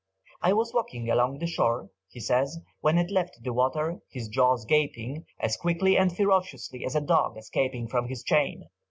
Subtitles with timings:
[0.41, 4.65] "I was walking along the shore," he says, "when it left the water, his jaws
[4.65, 8.67] gaping, as quickly and ferociously as a dog escaping from his chain.